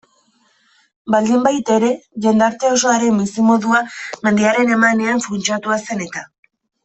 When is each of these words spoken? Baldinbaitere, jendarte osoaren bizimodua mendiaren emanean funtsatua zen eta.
Baldinbaitere, 1.15 1.89
jendarte 2.27 2.71
osoaren 2.77 3.19
bizimodua 3.23 3.83
mendiaren 4.29 4.75
emanean 4.79 5.23
funtsatua 5.29 5.81
zen 5.85 6.05
eta. 6.09 6.25